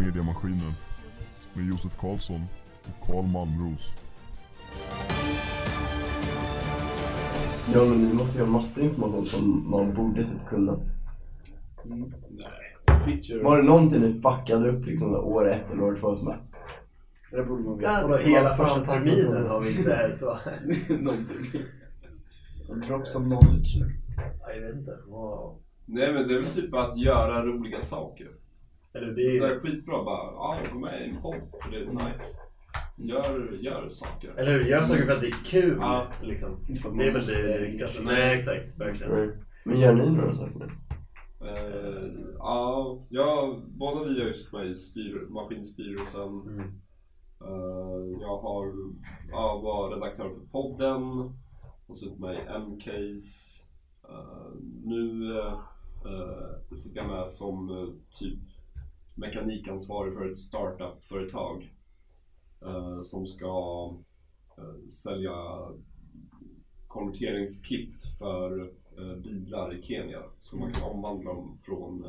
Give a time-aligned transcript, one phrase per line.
[0.00, 0.72] Mediamaskinen
[1.52, 2.44] med Josef Karlsson
[2.82, 3.94] och Karl Malmros.
[7.74, 10.78] Ja men ni måste ju ha massa information som man borde typ kunna.
[11.84, 13.44] Nej, split your...
[13.44, 16.38] Var det någonting ni fuckade upp liksom år ett eller år två som bara
[17.30, 17.90] Det borde man veta.
[17.90, 20.38] Alltså, hela första terminen har vi inte så.
[20.94, 21.62] Någonting.
[22.86, 23.76] Drops of knowledge
[24.54, 24.98] Jag vet inte.
[25.06, 25.58] Wow.
[25.86, 28.28] Nej men det är väl typ att göra roliga saker.
[28.94, 31.70] Eller det Så är är det skitbra bara, ja gå med i en podd för
[31.70, 32.40] det är nice.
[32.96, 34.34] Gör, gör saker.
[34.36, 34.64] Eller hur?
[34.64, 35.76] Gör saker för att det är kul.
[35.80, 36.06] Ja.
[36.22, 36.66] Liksom.
[36.68, 38.04] Inte för att Det är man väl måste det viktigaste.
[38.04, 38.80] Nej, exakt.
[38.80, 39.12] Verkligen.
[39.12, 39.28] Nej.
[39.64, 40.68] Men gör ni några saker nu?
[41.46, 46.40] Eh, ja, ja, båda vi har ju suttit med i styr, Maskinstyrelsen.
[46.40, 46.60] Mm.
[47.40, 48.72] Eh, jag har,
[49.30, 51.02] ja, var redaktör för podden
[51.86, 53.66] och suttit med i M-case.
[54.08, 54.52] Eh,
[54.84, 55.32] nu
[56.06, 58.38] uh, sitter jag med som eh, typ
[59.20, 61.74] mekanikansvarig för ett startup-företag
[62.62, 63.54] eh, som ska
[64.58, 65.34] eh, sälja
[66.86, 68.60] konverteringskit för
[68.98, 70.22] eh, bilar i Kenya.
[70.42, 72.04] Så man kan omvandla dem från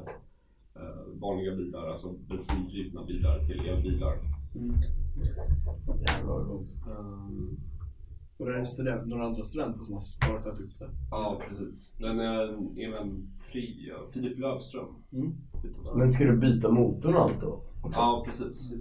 [0.76, 4.18] eh, vanliga bilar, alltså bensindrivna bilar till elbilar.
[6.08, 6.70] Jävlar vad coolt.
[6.88, 7.60] Um,
[8.38, 10.90] Och det är en student, några andra studenter som har startat upp det.
[11.12, 11.94] ja, precis.
[11.98, 12.44] Den är
[12.88, 13.28] även
[14.14, 14.96] Filip Löfström.
[15.12, 15.36] Mm.
[15.96, 17.62] Men ska du byta motorn och allt då?
[17.94, 18.74] Ja, precis.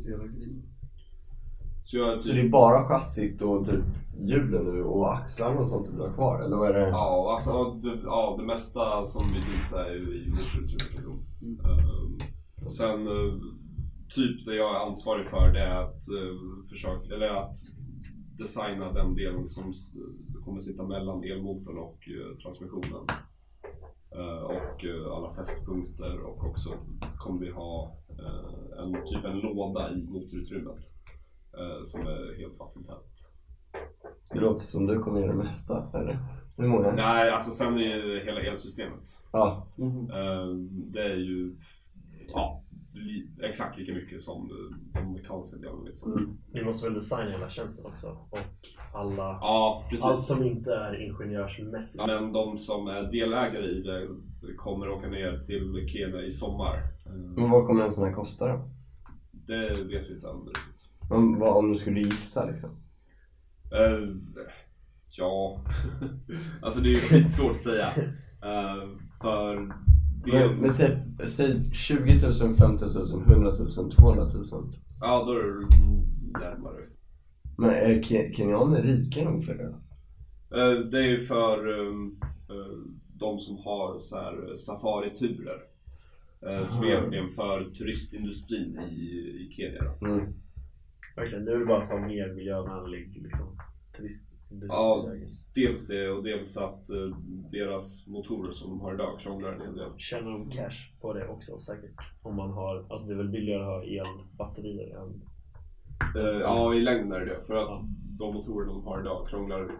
[1.84, 3.84] Så jag Så typ, det är bara chassit och typ
[4.19, 6.42] hjulen nu och axlarna och sånt du vill ha kvar?
[6.42, 6.89] Eller vad är det?
[6.89, 11.05] Ja, alltså det, ja, det mesta som vi byter är i motorutrustning.
[11.42, 12.19] Um,
[12.64, 13.34] och sen eh,
[14.15, 17.56] typ det jag är ansvarig för det är att uh, försöka, eller att
[18.39, 19.72] designa den delen som
[20.44, 23.06] kommer sitta mellan elmotorn och eh, transmissionen.
[24.16, 26.70] Eh, och eh, alla fästpunkter och också
[27.19, 30.78] kommer vi ha eh, en typ en låda i motorutrymmet
[31.84, 33.10] som är helt vattentätt.
[34.32, 36.19] Det låter som du kommer göra det mesta, eller?
[36.56, 36.93] Hur många?
[36.93, 39.03] Nej, alltså sen är ju hela elsystemet.
[39.32, 39.66] Ja.
[39.78, 40.47] Eh,
[40.92, 41.56] Det är ju
[42.28, 42.59] ja,
[43.43, 45.83] exakt lika mycket som eh, de mekaniska delarna.
[45.83, 46.12] Liksom.
[46.12, 46.39] Mm.
[46.53, 48.06] Ni måste väl designa hela tjänsten också?
[48.31, 48.39] Och
[48.95, 49.39] alla...
[49.41, 49.84] Ja.
[50.03, 52.06] Allt som inte är ingenjörsmässigt.
[52.06, 54.09] Men de som är delägare i det
[54.56, 56.83] kommer åka ner till Kenya i sommar.
[57.37, 58.71] Men vad kommer en sån här kosta då?
[59.31, 61.11] Det vet vi inte än riktigt.
[61.11, 62.71] Om, vad, om du skulle gissa liksom?
[63.72, 64.17] Eh,
[65.21, 65.65] Ja,
[66.62, 67.91] alltså det är ju skitsvårt att säga.
[68.43, 68.89] Eh,
[69.21, 69.75] För
[70.26, 70.91] Men, men säg,
[71.26, 74.44] säg 20 000, 50 000, 100 000, 200 000.
[75.00, 75.66] Ja, då är du
[76.41, 76.86] närmare.
[77.58, 79.75] Men är ke- kenyaner rika nog för det?
[80.59, 82.78] Eh, Det är ju för um, eh,
[83.14, 85.59] de som har så här safariturer.
[86.47, 86.97] eh, Som är Aha.
[86.97, 89.00] egentligen för turistindustrin i,
[89.41, 89.82] i Kenya.
[90.00, 90.06] Då.
[90.06, 90.32] Mm.
[91.16, 91.44] Verkligen.
[91.44, 93.47] Det är väl bara att ha mer miljövänlig liksom,
[93.97, 94.29] turistindustri.
[94.69, 95.06] Ja.
[95.55, 97.16] Dels det och dels att eh,
[97.53, 99.91] deras motorer som de har idag krånglar en hel del.
[99.99, 101.97] Tjänar de cash på det också säkert?
[102.22, 102.87] Om man har...
[102.91, 105.22] Alltså det är väl billigare att ha elbatterier än...
[106.16, 107.44] Eh, Ja, i längden är det det.
[107.47, 107.81] För att Ja.
[108.19, 109.71] de motorer de har idag krånglar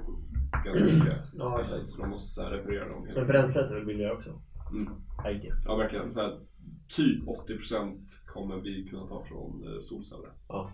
[0.65, 1.17] ganska mycket.
[1.39, 1.87] Ja, exakt.
[1.87, 3.03] Så de måste så här, reparera dem.
[3.03, 3.27] Men tiden.
[3.29, 4.31] bränslet är väl billigare också?
[4.71, 4.93] Mm.
[5.37, 5.65] I guess.
[5.69, 6.13] Ja, verkligen.
[6.13, 6.33] Så här,
[6.97, 10.31] typ 80% kommer vi kunna ta från eh, solceller.
[10.49, 10.71] Ja.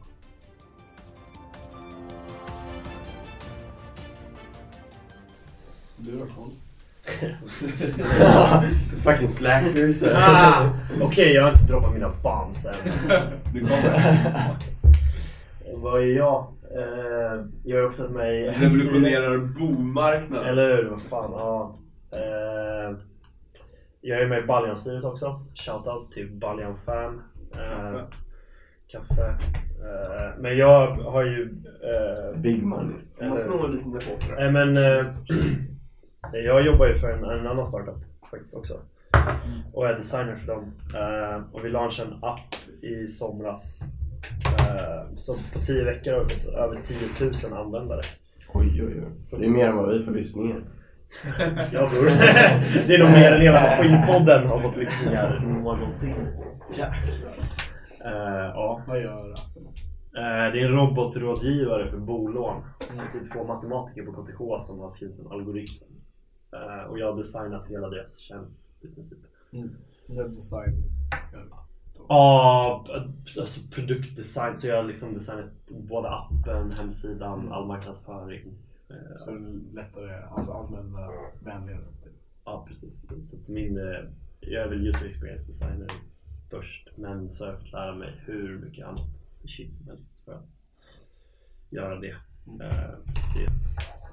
[6.07, 6.51] Du då Carl?
[9.05, 10.03] Fucking slackers.
[10.15, 10.71] Ah,
[11.03, 12.73] Okej, jag har inte droppat mina bombs än.
[13.53, 14.01] Det kommer.
[15.75, 16.47] Vad är jag?
[16.77, 18.49] Eh, jag är också med i...
[18.49, 20.49] Revolutionerar bomarknaden.
[20.49, 20.85] Eller hur?
[20.85, 21.75] Vad fan, ja.
[22.13, 22.97] Eh,
[24.01, 25.41] jag är med i Baljan-styret också.
[25.55, 27.23] Shoutout till Baljan Fam.
[27.55, 28.01] Eh,
[28.89, 29.27] kaffe.
[29.27, 31.43] Eh, men jag har ju...
[31.83, 32.97] Eh, Big money.
[33.21, 34.51] Man slå en liten depå för det?
[34.51, 35.13] Nej men eh,
[36.33, 37.97] jag jobbar ju för en, en annan startup
[38.31, 38.81] faktiskt också.
[39.73, 40.73] Och är designer för dem.
[40.95, 43.83] Eh, och vi launchade en app i somras.
[44.59, 48.01] Eh, så på 10 veckor har vi fått över 10 000 användare.
[48.55, 49.39] Oj, oj, oj.
[49.41, 50.61] Det är mer än vad vi får lyssningar.
[51.73, 52.11] Ja bror.
[52.87, 56.15] Det är nog mer än hela Maskinpodden har fått lyssningar någonsin.
[58.05, 58.83] Eh, ja.
[58.87, 59.67] Vad gör appen?
[60.17, 62.63] Eh, Det är en robotrådgivare för bolån.
[63.13, 65.87] Det är två matematiker på KTH som har skrivit en algoritm.
[66.63, 69.19] Eh, Och jag har designat hela deras tjänst i princip.
[70.07, 70.83] Webbdesign.
[72.09, 72.85] Ja,
[73.41, 74.57] alltså produktdesign.
[74.57, 78.55] Så jag har liksom designat både appen, hemsidan, all marknadsföring.
[78.89, 81.11] Eh, Så det är lättare, alltså använda
[81.41, 81.85] vänligare.
[82.05, 82.13] Typ.
[82.45, 83.07] Ja, precis.
[83.31, 84.05] Så min, eh,
[84.41, 85.87] jag är väl user experience designer
[86.51, 86.89] först.
[86.97, 90.65] Men så har jag fått lära mig hur mycket annat shit som helst för att
[91.71, 92.17] göra det.
[92.61, 93.49] Eh, så det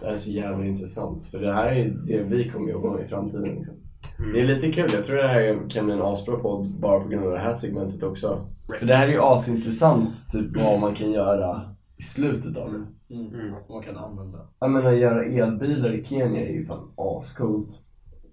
[0.04, 1.24] Det här är så jävla intressant.
[1.24, 3.56] För det här är det vi kommer jobba med i framtiden.
[3.56, 3.74] Liksom.
[4.20, 4.34] Mm.
[4.34, 4.90] Det är lite kul.
[4.94, 7.54] Jag tror det här kan bli en asbra podd bara på grund av det här
[7.54, 8.48] segmentet också.
[8.80, 11.62] För det här är ju asintressant, typ vad man kan göra
[11.98, 13.16] i slutet av det.
[13.16, 13.54] Mm.
[13.70, 14.38] Man kan använda.
[14.60, 17.70] Jag menar, göra elbilar i Kenya är ju fan ascoolt.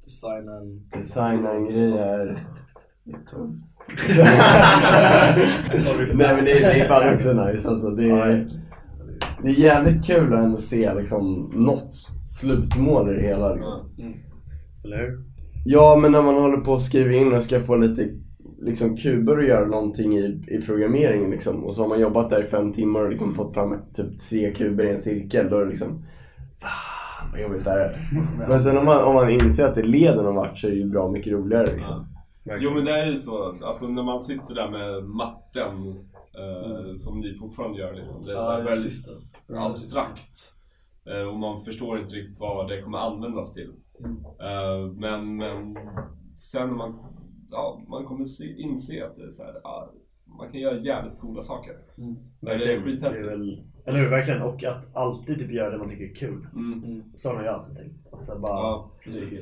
[0.05, 0.89] Designa en...
[0.89, 2.37] Designa en grejer.
[3.05, 3.83] Det är tufft.
[5.87, 6.07] Sorry.
[6.15, 7.91] Nej men det, det är fan också nice alltså.
[7.91, 8.47] Det är,
[9.43, 11.93] det är jävligt kul att ändå se liksom något
[12.41, 13.81] slutmål i det hela liksom.
[14.85, 15.25] Eller hur?
[15.65, 18.09] Ja, men när man håller på att skriva in och ska få lite
[18.61, 21.65] liksom, kuber och göra någonting i, i programmeringen liksom.
[21.65, 24.51] Och så har man jobbat där i fem timmar och liksom fått fram typ tre
[24.51, 25.51] kuber i en cirkel.
[25.51, 26.03] Då är det liksom,
[26.59, 28.01] fan vad jobbigt det här är.
[28.49, 30.77] Men sen om man, om man inser att det leder någon vart så är det
[30.77, 32.07] ju bra mycket roligare liksom.
[32.61, 35.97] Jo men det är ju så, alltså när man sitter där med matten
[36.39, 38.25] eh, som ni fortfarande gör liksom.
[38.25, 39.11] Det är så här Ja, väldigt sista.
[39.49, 40.55] abstrakt.
[41.07, 43.73] Eh, och man förstår inte riktigt vad det kommer användas till.
[44.41, 45.77] Eh, men, men
[46.37, 46.99] sen när man,
[47.51, 49.93] ja, man kommer se, inse att det är så här, ja,
[50.25, 51.77] man kan göra jävligt coola saker.
[52.41, 53.65] Det är skithäftigt.
[53.85, 54.11] Eller hur?
[54.11, 54.43] Verkligen.
[54.43, 56.47] Och att alltid typ göra det man tycker är kul.
[56.55, 57.03] Mm.
[57.17, 58.13] Så har jag alltid tänkt.
[58.13, 58.91] Att, bara, Ja,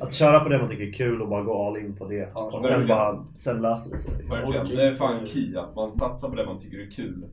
[0.01, 2.31] att köra på det man tycker är kul och bara gå all in på det.
[2.33, 4.17] Ja, och sen, bara, sen löser det sig.
[4.17, 4.37] Liksom.
[4.37, 4.65] Verkligen.
[4.67, 7.25] Det är fan key att man satsar på det man tycker är kul.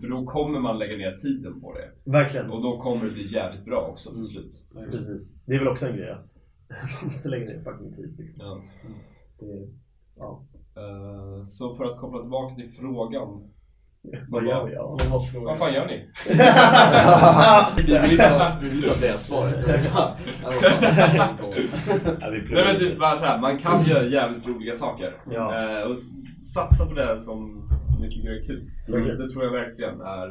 [0.00, 2.10] För då kommer man lägga ner tiden på det.
[2.10, 2.50] Verkligen.
[2.50, 4.66] Och då kommer det bli jävligt bra också till slut.
[4.90, 5.36] Precis.
[5.46, 6.26] Det är väl också en grej att
[6.68, 8.14] man måste lägga ner fucking tid.
[8.18, 8.46] Liksom.
[8.46, 8.60] Ja.
[9.40, 9.68] Det,
[10.16, 10.42] ja.
[10.76, 13.51] Eh, Så för att koppla tillbaka till frågan.
[14.30, 14.72] Vad gör vi?
[14.74, 14.96] Ja.
[15.44, 16.08] Vad fan gör ni?
[17.76, 19.64] Vi vill inte ha- vi vill inte ha det svaret.
[22.50, 25.16] Nej men typ bara så här, man kan göra jävligt roliga saker.
[25.30, 25.80] Ja.
[25.80, 25.96] Eh, och
[26.54, 27.68] satsa på det som,
[28.00, 28.70] ni tycker är kul.
[28.88, 29.18] Verkligen.
[29.18, 30.28] Det tror jag verkligen är,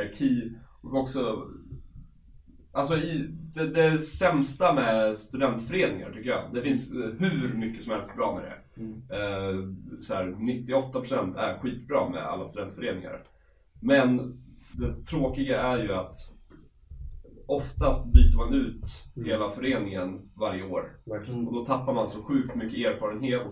[0.00, 0.52] är key.
[0.82, 1.36] Och också,
[2.72, 6.42] alltså i, det, det sämsta med studentföreningar tycker jag.
[6.54, 8.56] Det finns eh, hur mycket som helst bra med det.
[9.10, 13.22] Eh, så här, 98% är skitbra med alla studentföreningar.
[13.80, 14.38] Men
[14.72, 16.16] det tråkiga är ju att
[17.46, 20.96] oftast byter man ut hela föreningen varje år.
[21.04, 21.46] Verkligen.
[21.46, 23.42] Och då tappar man så sjukt mycket erfarenhet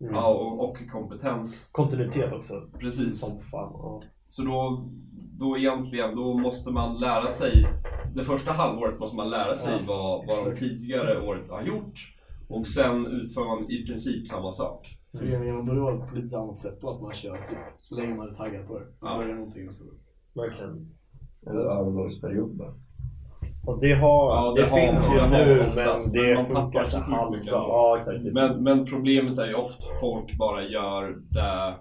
[0.00, 0.14] Mm.
[0.14, 1.68] ja, och, och kompetens.
[1.72, 2.62] Kontinuitet också.
[2.78, 3.20] Precis.
[3.20, 3.72] Som fan.
[3.72, 4.00] Ja.
[4.26, 4.88] Så då,
[5.38, 7.66] då egentligen, då måste man lära sig,
[8.14, 12.17] det första halvåret måste man lära sig Ja, vad, vad de tidigare året har gjort.
[12.48, 14.94] Och sen utför man i princip samma sak.
[15.18, 18.28] Föreningen borde vara på lite annat sätt då, att man kör typ så länge man
[18.28, 18.84] är taggad på det.
[19.00, 19.18] Man Ja.
[19.18, 19.84] börjar någonting och så.
[20.34, 20.74] Verkligen.
[21.46, 22.74] Eller övergångsperiod bara.
[23.66, 26.34] Alltså det, har, Ja, det, det har finns man ju nu oftast, men men det
[26.34, 27.38] man funkar tappar så ändå.
[27.44, 28.02] Ja.
[28.32, 31.74] Men, men problemet är ju ofta folk bara gör det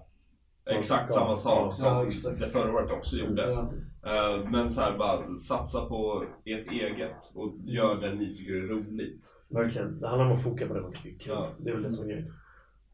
[0.69, 2.05] exakt samma sak som
[2.39, 3.41] det förra året också gjorde.
[3.51, 3.71] Ja.
[4.03, 8.67] Eh, Men så här, bara satsa på ert eget och gör det ni tycker är
[8.67, 9.35] roligt.
[9.49, 9.99] Verkligen.
[9.99, 11.33] Det handlar om att foka på det man tycker är kul.
[11.33, 11.49] Ja.
[11.59, 12.33] Det är väl det som är grejen.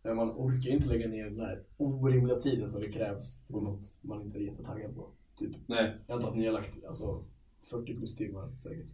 [0.03, 3.61] Men man orkar ju inte lägga ner den här orimliga tiden som det krävs på
[3.61, 5.09] något man inte är jättetaggad på.
[5.39, 5.55] Typ.
[5.67, 7.23] Nej, Jag antar att ni har lagt alltså,
[7.71, 8.91] 40 plus timmar säkert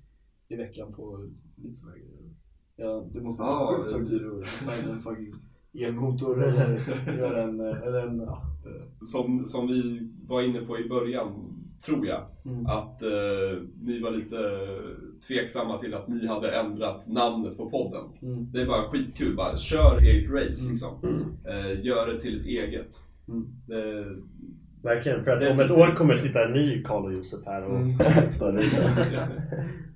[0.47, 2.33] i veckan på lite sådana grejer.
[2.75, 5.33] Ja, det måste Ja, sjukt tid att designa en fucking
[5.73, 6.79] elmotor eller
[7.17, 8.41] göra en, eller en ja,
[9.05, 12.65] som, som vi var inne på i början, tror jag, Mm.
[12.65, 14.37] att eh, ni var lite
[15.27, 18.03] tveksamma till att ni hade ändrat namnet på podden.
[18.21, 18.51] Mm.
[18.51, 20.71] Det är bara skitkul, bara kör eget race Mm.
[20.71, 20.93] liksom.
[21.47, 22.97] Eh, gör det till ett eget.
[23.27, 23.47] Mm.
[23.67, 24.05] Det,
[24.83, 25.23] Verkligen.
[25.23, 27.63] För att om ett tycker år kommer det sitta en ny Karl och Josef här
[27.65, 27.97] och Mm.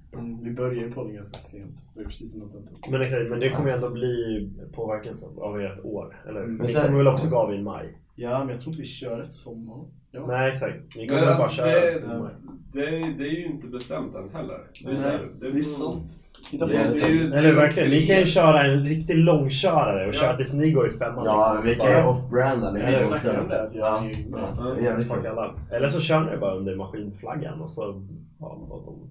[0.43, 1.75] Vi börjar ju podden ganska sent.
[1.95, 2.73] Det är precis innan tentan.
[2.91, 6.17] Men exakt, men det kommer ju ändå bli påverkan av ert år.
[6.29, 6.43] Eller?
[6.43, 6.55] Mm.
[6.57, 7.97] Ni sen- kommer väl också gå av i maj?
[8.15, 9.85] Ja, men jag tror inte vi kör efter sommaren.
[10.11, 10.25] Ja.
[10.27, 10.95] Nej exakt.
[10.95, 12.33] Ni kommer Men väl bara alltså, köra det- till maj.
[12.73, 12.85] det,
[13.17, 14.59] det är ju inte bestämt än heller.
[14.83, 16.19] Det är, så Nej, här, det är får- sant.
[16.51, 16.89] Titta på Det är det.
[16.91, 17.11] sant.
[17.13, 17.89] ju- Eller hur, verkligen.
[17.89, 20.19] Ni kan ju köra en riktig långkörare och Ja.
[20.19, 21.25] köra tills ni går i femman.
[21.25, 21.69] Ja, liksom.
[21.69, 24.05] vi Så kan ju bara- off-branda lite Vi snackade om det, att göra Ja, en
[24.09, 24.53] egen- ja.
[24.57, 24.63] Ja.
[24.63, 25.27] Det är jävligt Fuck kul.
[25.31, 25.55] alla.
[25.71, 28.07] Eller så kör ni bara under maskinflaggan och så...
[28.39, 29.09] Ja, vad de...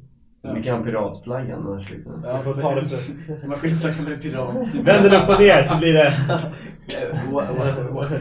[0.55, 2.23] Vi kan ha piratflaggan annars liksom.
[2.27, 4.75] Ja, får ta det för- Maskinflaggan med pirat.
[4.75, 6.13] Vänd den upp och ner så blir det...
[7.31, 8.19] Wa- wa- wa-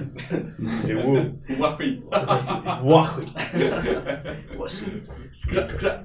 [0.87, 1.25] Jo.
[1.59, 2.01] Washin.
[4.59, 4.85] Washi.
[5.33, 5.99] Skratt, skratt.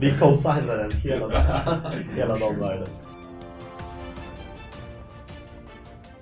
[0.00, 1.44] Vi co-signar den hela dagen.
[2.16, 2.86] Hela dagen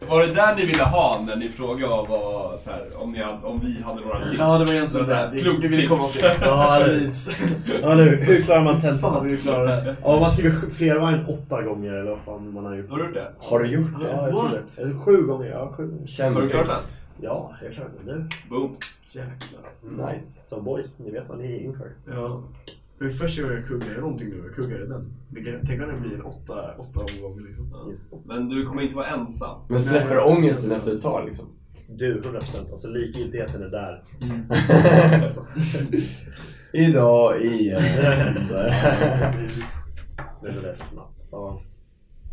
[0.08, 3.46] Var det där ni ville ha när ni frågade vad, så här, om, ni hade,
[3.46, 4.36] om vi hade några tips?
[4.38, 5.32] Ja, det var egentligen Så här, det.
[5.36, 6.24] Vi- Klokt vi ville komma till.
[6.40, 7.52] Ja, Precis.
[7.82, 9.14] Ja, nu, hur klarar man Fan tentan?
[9.14, 9.96] vad vi klarar det.
[10.02, 12.90] Ja, man skriver fler än åtta gånger eller vad fan man har gjort.
[12.90, 13.32] Har du gjort det?
[13.38, 14.12] Har du gjort Ja, det?
[14.12, 14.82] jag tror det.
[14.82, 15.50] Eller sju gånger.
[15.50, 16.34] Ja, sju gånger.
[16.34, 16.76] Har du klarat den?
[17.20, 17.88] Ja, helt klart.
[18.06, 18.28] Nu.
[18.50, 18.76] Boom.
[19.08, 20.12] Jäklar.
[20.12, 20.40] Nice.
[20.48, 21.86] Så boys, ni vet vad ni är inför.
[22.06, 22.42] Ja.
[22.98, 24.42] Det är första gången jag kuggar någonting nu.
[24.46, 25.12] Jag kuggade den.
[25.28, 27.70] Det kan, tänk om det blir en åtta, åtta omgångar liksom.
[27.70, 28.34] Det.
[28.34, 29.60] Men du kommer inte vara ensam.
[29.68, 31.46] Men släpper Nej, ångesten efter ett tag liksom?
[31.88, 32.70] Du, 100%.
[32.70, 34.04] Alltså likgiltigheten är där.
[36.72, 37.80] Idag igen.
[38.44, 39.48] Så här.
[40.42, 41.24] Det är det snabbt.
[41.30, 41.62] Ja.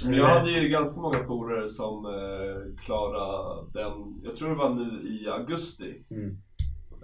[0.06, 4.70] Men jag hade ju ganska många polare som eh, klarade den, jag tror det var
[4.70, 6.04] nu i augusti.
[6.12, 6.38] Mm.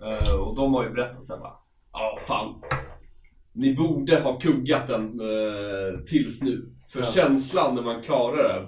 [0.02, 1.56] Eh, och de har ju berättat såhär bara,
[1.94, 2.62] ja fan.
[3.54, 6.66] Ni borde ha kuggat den eh, tills nu.
[6.94, 8.66] För känslan när man klarar det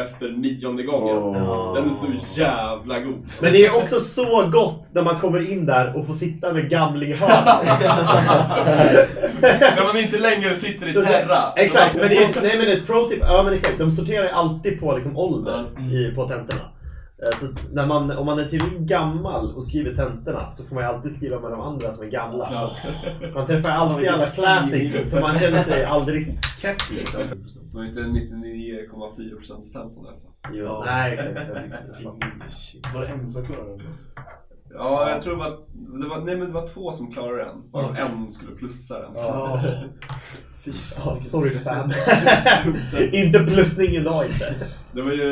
[0.00, 1.74] efter nionde gången, Åh.
[1.74, 2.06] den är så
[2.40, 3.26] jävla god.
[3.40, 6.70] Men det är också så gott när man kommer in där och får sitta med
[6.70, 7.58] gamlinghörnan.
[9.40, 11.52] när man inte längre sitter i terra.
[11.56, 14.30] Exakt, men det är, nej men ett pro tip, ja men exakt, de sorterar ju
[14.30, 15.90] alltid på liksom ålder Mm.
[15.92, 16.60] i, på tentorna.
[17.24, 20.84] Eh, Så när man, om man är tillräckligt gammal och skriver tentorna så får man
[20.84, 22.44] ju alltid skriva med de andra som är gamla.
[22.46, 26.22] Så att man träffar alltid alla classics så man känner sig aldrig
[26.62, 27.20] keff liksom.
[27.20, 27.36] Det
[27.76, 30.14] var ju inte 99,4% stenton där.
[30.52, 31.34] Jo, nej exakt.
[32.94, 33.80] Var det en som klarade den?
[34.74, 35.58] Ja, jag tror det var,
[36.02, 37.62] det var, nej men det var två som klarade den.
[37.70, 38.02] Varav Okej.
[38.02, 39.10] en skulle plussa den.
[39.14, 39.60] Ja.
[40.64, 41.90] Fy Ja, sorry fam.
[43.12, 44.54] inte plussning idag inte.
[44.94, 45.24] Det var ju,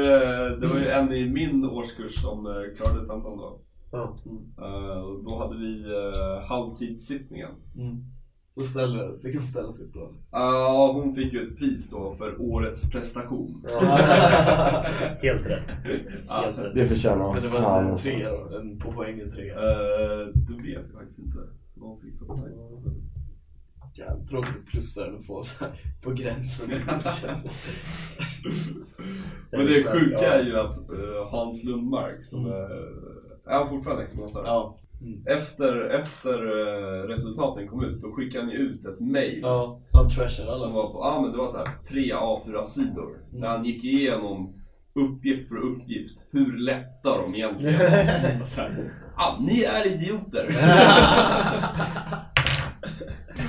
[0.60, 3.60] det var ju en i min årskurs som eh, klarade tentan då.
[3.92, 4.16] Ja.
[4.58, 7.50] Eh, och då hade vi uh, halvtidssittningen.
[7.76, 8.04] Mm.
[8.54, 10.14] Då ställer, fick han ställa sig upp då?
[10.30, 13.64] Ja, hon fick ju ett pris då för årets prestation.
[15.22, 15.68] Helt rätt.
[16.28, 16.52] Ja.
[16.74, 18.08] Det förtjänar Men det fan, var en alltså.
[18.08, 18.56] trea då?
[18.58, 19.54] En på poängen trea?
[19.54, 21.38] eh, det vet jag faktiskt inte.
[21.74, 23.09] Vad hon fick för poäng.
[23.94, 26.70] Jävligt tråkigt att plussa den och få så här på gränsen.
[29.50, 32.70] Men det sjuka är ju att eh, Hans Lundmark som är,
[33.46, 34.42] är han fortfarande experimentör?
[34.44, 34.76] Ja.
[35.26, 40.08] Efter, efter eh, resultaten kom ut, då skickade han ju ut ett mail Ja, han
[40.08, 40.68] trashar som alla.
[40.74, 43.18] var på, ja men det var så här tre A4-sidor.
[43.32, 44.54] Där han gick igenom
[44.94, 47.78] uppgift för uppgift, hur lätta de egentligen.
[48.46, 50.46] Så här, ah, ni är idioter!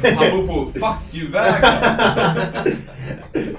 [0.03, 1.61] Han bor på fuck you-vägen!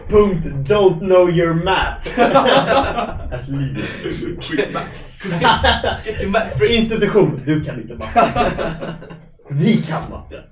[0.08, 2.18] Punkt don't know your math.
[3.32, 3.84] Ett liv.
[6.04, 7.40] Get your math Institution.
[7.44, 8.30] Du kan inte matte.
[9.50, 10.42] Vi kan matte.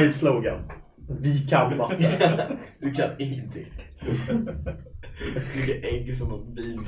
[0.00, 0.58] Ju slogan.
[1.20, 2.48] Vi kan matte.
[2.80, 3.66] Du kan ingenting.
[5.52, 6.78] Så mycket ägg som en bil.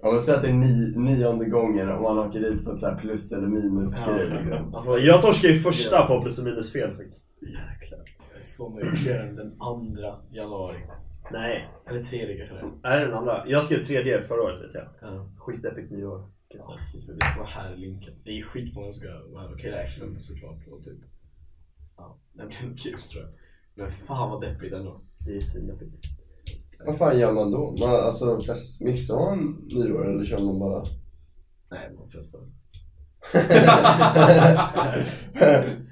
[0.00, 2.80] Ja men säg att det är ni, nionde gången om man åker dit på ett
[2.80, 4.72] så här plus eller minus grej liksom.
[5.04, 7.36] Jag torskade ju första på plus och minus fel faktiskt.
[7.42, 7.98] Jäklar.
[8.30, 8.94] Jag är så nöjd.
[8.94, 10.76] Göra den andra januari.
[11.32, 13.00] Nej, Eller tredje kanske det är.
[13.00, 13.44] den andra?
[13.48, 14.88] Jag skrev tredje förra året vet jag.
[15.00, 15.30] Ja.
[15.38, 16.30] Skitepic nyår.
[16.48, 18.14] Ja, vi ska vara här i Lincoln.
[18.24, 19.54] Det är skitmånga som ska vara här.
[19.54, 20.66] Okej, det är fem såklart.
[20.70, 20.98] Och typ.
[21.96, 23.32] Ja, det blir kul tror jag.
[23.74, 25.00] Men fan vad deppigt ändå.
[25.18, 26.17] Det är svindeppigt.
[26.86, 27.74] Vad fan gör man då?
[27.80, 30.84] Man, alltså fest, missar man nyår eller kör man bara?
[31.70, 32.40] Nej, man festar.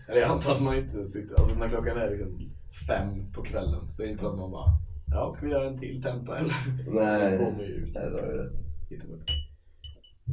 [0.08, 2.50] Eller jag antar att man inte sitter, alltså när klockan är liksom
[2.88, 4.72] fem på kvällen så det är inte så att man bara
[5.10, 6.54] Ja, ska vi göra en till tenta eller?
[6.88, 7.94] Nej, Kommer ju ut.
[7.94, 8.52] nej det har ju rätt.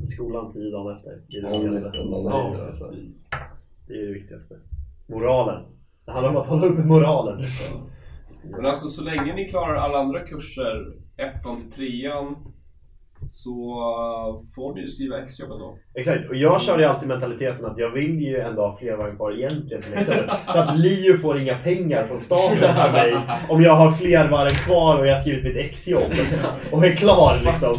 [0.09, 1.21] Skolan tio dagar efter.
[1.27, 2.31] Det är det Ja.
[2.31, 2.93] har alltså.
[3.87, 4.55] Det är det viktigaste.
[5.07, 5.63] Moralen.
[6.05, 7.41] Det handlar om att hålla uppe moralen.
[8.43, 12.52] Men alltså så länge ni klarar alla andra kurser, ettan till trean,
[13.35, 15.77] så eh, får ni ju skriva exjobb ändå.
[15.95, 19.15] Exakt, och jag kör ju alltid mentaliteten att jag vill ju ändå ha fler varv
[19.15, 20.05] kvar egentligen till.
[20.53, 23.17] Så att LiU får inga pengar från staten för mig
[23.49, 26.11] om jag har fler varv kvar och jag har skrivit mitt exjobb
[26.71, 27.77] och är klar liksom.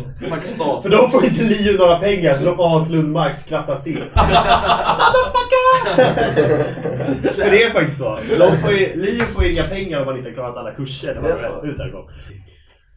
[0.82, 4.10] För då får inte LiU några pengar så då får Hans Lundmark skratta sist.
[7.34, 8.18] För det är faktiskt så.
[8.38, 11.68] De får ju, LiU får inga pengar om man inte har klarat alla kurser Det
[11.68, 12.08] ut därifrån.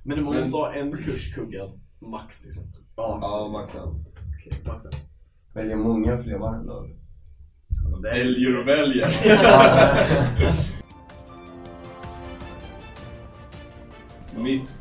[0.05, 2.63] Men man måste ha en kurs kuggad, max liksom.
[2.95, 4.05] Ja, Ja, Maxen.
[4.39, 4.59] Okej.
[4.65, 4.91] Maxen.
[5.53, 6.87] Väljer många fler varv då?
[8.01, 9.09] Väljer och väljer.
[14.37, 14.73] mitt,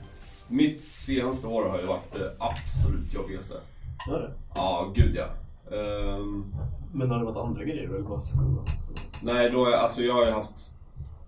[0.49, 3.55] mitt senaste år har ju varit det absolut jobbigaste.
[4.09, 4.33] Är det?
[4.55, 5.27] Ja, gud ja.
[5.77, 6.55] Ehm,
[6.93, 8.67] Men har det varit andra grejer eller bara skolan?
[9.23, 10.73] nej, då är, alltså jag har ju haft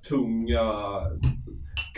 [0.08, 0.62] tunga...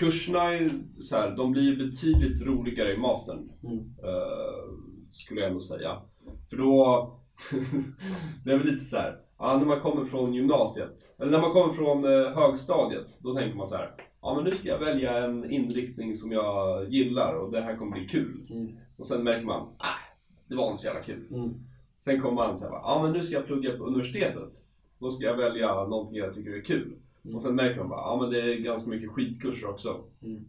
[0.01, 3.51] Kurserna är så här, de blir betydligt roligare i mastern.
[3.65, 3.79] Mm.
[3.79, 4.75] eh,
[5.13, 6.03] skulle jag ändå säga.
[6.51, 7.17] För då...
[8.45, 9.19] det är väl lite så här.
[9.39, 13.57] Ja, när man kommer från gymnasiet, eller när man kommer från eh, högstadiet, då tänker
[13.57, 13.95] man så här.
[14.23, 17.93] ja men nu ska jag välja en inriktning som jag gillar och det här kommer
[17.93, 18.47] bli kul.
[18.51, 18.77] Mm.
[18.97, 20.01] Och sen märker man, ah,
[20.49, 21.27] det var inte så jävla kul.
[21.31, 21.55] Mm.
[21.97, 24.53] Sen kommer man säga, ja men nu ska jag plugga på universitetet.
[24.99, 26.97] Då ska jag välja någonting jag tycker är kul.
[27.25, 27.37] Mm.
[27.37, 30.05] Och sen märker man bara, ja men det är ganska mycket skitkurser också.
[30.23, 30.45] Mm.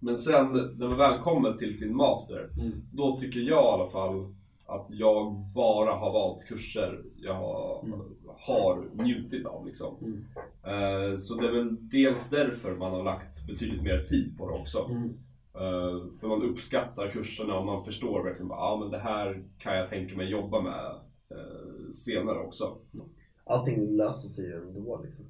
[0.00, 0.44] Men sen
[0.78, 2.72] när man väl kommer till sin master, Mm.
[2.92, 4.34] då tycker jag i alla fall
[4.66, 7.34] att jag bara har valt kurser jag
[8.38, 9.66] har njutit av.
[9.66, 9.96] Liksom.
[10.00, 10.24] Mm.
[10.64, 14.54] Eh, Så det är väl dels därför man har lagt betydligt mer tid på det
[14.60, 14.78] också.
[14.90, 15.08] Mm.
[15.54, 19.76] Eh, För man uppskattar kurserna och man förstår verkligen att ah, men det här kan
[19.76, 20.84] jag tänka mig jobba med
[21.30, 22.78] eh, senare också.
[23.44, 25.24] Allting löser sig ju ändå liksom.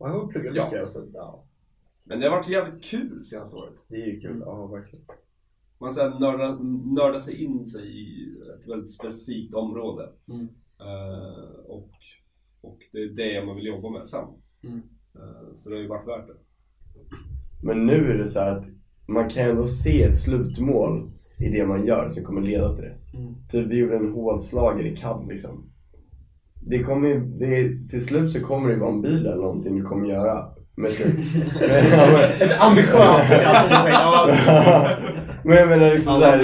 [0.00, 0.64] Man har pluggat Ja.
[0.64, 1.44] mycket och så, ja.
[2.04, 3.86] Men det har varit jävligt kul senaste året.
[3.88, 5.04] Det är ju kul, ja verkligen.
[5.78, 6.58] Man så här nördar,
[6.94, 10.08] nördar sig in sig i ett väldigt specifikt område.
[10.28, 10.48] Mm.
[10.80, 11.90] Eh, och,
[12.60, 14.24] och det är det man vill jobba med sen.
[14.62, 14.82] Mm.
[15.14, 16.36] Eh, så det har ju varit värt det.
[17.62, 18.66] Men nu är det så här att
[19.06, 23.18] man kan ändå se ett slutmål i det man gör som kommer leda till det.
[23.18, 23.34] Mm.
[23.50, 25.70] Typ vi gjorde en hålslagare i CAD liksom.
[26.60, 29.84] Det kommer ju, det till slut så kommer det vara en bil eller någonting du
[29.84, 30.44] kommer göra.
[30.76, 31.16] Men typ,
[32.40, 33.30] Ett ambitiöst
[35.44, 36.38] men jag menar liksom såhär,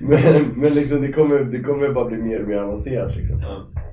[0.08, 3.40] men, men liksom det kommer, det kommer bara bli mer och mer avancerat liksom.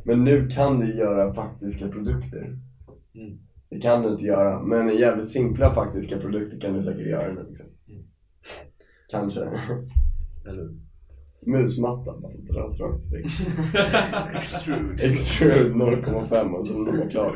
[0.06, 2.58] Men nu kan du göra faktiska produkter.
[3.16, 3.38] Mm.
[3.70, 7.46] Det kan du inte göra, men jävligt simpla faktiska produkter kan du säkert göra nu
[7.50, 7.68] liksom.
[7.90, 8.04] Mm.
[9.12, 9.42] Kanske.
[10.46, 10.70] Eller
[11.46, 13.26] Musmatta, bara dra ett rakt streck.
[14.36, 15.04] Extrude.
[15.04, 17.36] Extrude 0,5 och så är det klart.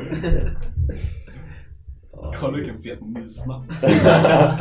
[2.40, 3.74] Kolla vilken fet musmatta.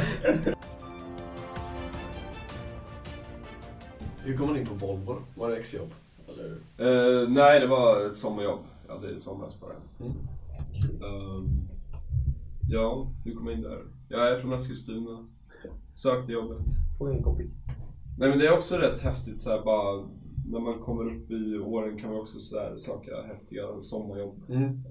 [4.24, 5.16] Hur kom man in på Volvo?
[5.36, 5.90] Var det exjobb?
[6.28, 6.52] Eller?
[6.78, 8.60] Eh, nej, det var ett sommarjobb.
[8.88, 10.04] Jag hade i somras på det.
[10.04, 10.18] Mm.
[11.04, 11.68] Ehm,
[12.70, 13.80] ja, hur kom jag in där?
[14.10, 15.28] Jag är från Eskilstuna.
[15.96, 16.66] Sökte jobbet.
[16.98, 17.54] Få en kompis.
[18.20, 20.08] Nej men det är också rätt häftigt så här, bara
[20.52, 24.44] när man kommer upp i åren kan man också så här, söka häftiga sommarjobb.
[24.50, 24.84] Mm.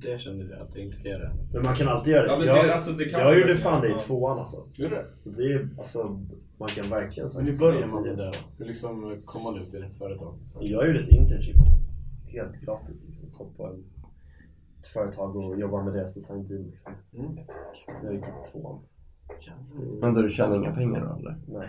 [0.00, 1.32] Det kände jag att jag inte kan göra.
[1.52, 2.32] Men man kan alltid göra det.
[2.32, 4.56] Ja, men jag, det, alltså, det kan jag man gjorde fan det i tvåan alltså.
[4.72, 5.06] Gjorde det?
[5.22, 6.20] Så det är, alltså,
[6.58, 8.36] man kan verkligen Men hur söka börjar sig man till det där?
[8.58, 10.34] Hur liksom kommer man ut i rätt företag?
[10.46, 10.58] Så.
[10.62, 11.56] Jag gjorde ett internship
[12.26, 13.04] helt gratis.
[13.06, 13.30] Liksom.
[13.30, 13.84] Satt på en,
[14.78, 16.66] ett företag och jobbade med deras designteam.
[16.66, 16.92] Liksom.
[17.14, 17.38] Mm.
[18.04, 18.80] Jag gick i tvåan.
[20.00, 21.36] Vänta, du tjänar inga pengar då eller?
[21.46, 21.68] Nej.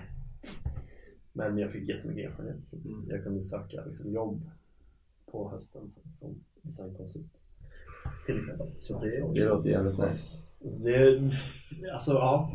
[1.33, 2.65] Men jag fick jättemycket erfarenhet.
[2.65, 2.99] Så Mm.
[3.07, 4.41] jag kunde söka liksom, jobb
[5.31, 7.33] på hösten som designkonsult.
[8.25, 8.67] Till exempel.
[8.81, 10.27] Så det, Det låter jävligt nice.
[10.83, 11.21] det,
[11.93, 12.51] alltså, ja.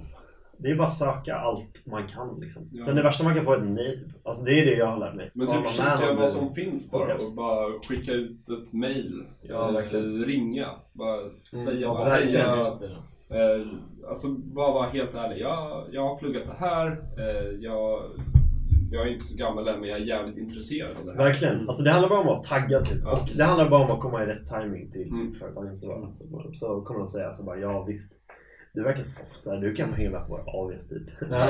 [0.61, 2.69] Det är bara att söka allt man kan liksom.
[2.73, 2.85] Ja.
[2.85, 4.05] Sen det värsta man kan få är ett nej.
[4.05, 4.27] Typ.
[4.27, 5.31] Alltså det är det jag har lärt mig.
[5.35, 9.25] Men typ kika vad som finns bara och bara skicka ut ett mail.
[9.43, 10.25] Ja, Eh, verkligen.
[10.25, 10.71] Ringa.
[10.93, 12.41] Bara Mm, säga ja, bara, verkligen.
[12.47, 12.97] "Hej, Hela jag- tiden.
[13.31, 13.67] Eh,
[14.09, 15.38] alltså bara vara helt ärlig.
[15.43, 16.91] Jag, jag har pluggat det här.
[17.19, 18.03] Eh, jag,
[18.90, 21.18] jag är inte så gammal än men jag är jävligt intresserad av det här.
[21.18, 21.68] Verkligen.
[21.68, 22.98] Alltså det handlar bara om att vara taggad typ.
[23.05, 23.12] Ja.
[23.12, 25.35] Och det handlar bara om att komma i rätt timing till Mm.
[25.35, 25.77] företagen.
[25.77, 28.14] Så, så, så kommer de säga så bara ja visst.
[28.74, 29.61] Du verkar soft så här.
[29.61, 31.03] du kan få hänga på våra AWs typ.
[31.20, 31.27] Ja.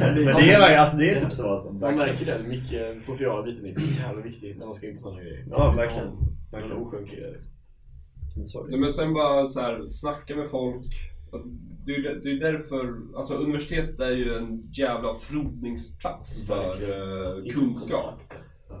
[0.00, 1.48] Men det är, verkligen- alltså, det är typ så.
[1.52, 1.72] Alltså.
[1.72, 4.98] Man märker det, mycket sociala biten är så jävla viktig när man ska in på
[4.98, 5.44] sådana grejer.
[5.50, 6.06] Ja, verkligen.
[6.06, 6.16] Man
[6.52, 6.82] är verkligen.
[6.82, 7.52] osjunk i det liksom.
[8.68, 10.86] Nej, men sen bara så här, snacka med folk.
[11.86, 18.20] Det är det är därför, alltså universitetet är ju en jävla frodningsplats för eh, kunskap.